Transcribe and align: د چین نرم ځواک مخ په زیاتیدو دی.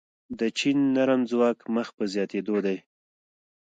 د 0.39 0.41
چین 0.57 0.77
نرم 0.95 1.21
ځواک 1.31 1.59
مخ 1.75 1.87
په 1.97 2.03
زیاتیدو 2.13 2.55
دی. 2.65 2.77